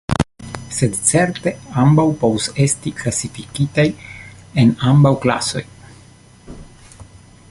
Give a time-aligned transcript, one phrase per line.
[0.77, 1.51] Sed certe
[1.81, 3.87] ambaŭ povus esti klasifikitaj
[4.65, 5.65] en ambaŭ klasoj.